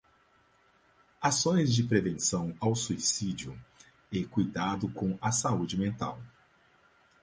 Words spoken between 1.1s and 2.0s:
Ações de